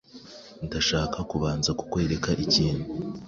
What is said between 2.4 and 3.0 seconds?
ikintu.